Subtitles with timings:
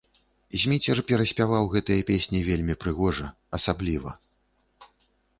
[0.61, 3.27] Зміцер пераспяваў гэтыя песні вельмі прыгожа,
[3.59, 4.15] асабліва.